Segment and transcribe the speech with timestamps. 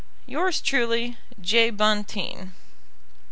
[0.25, 1.69] Yours truly, J.
[1.69, 2.53] BONTEEN.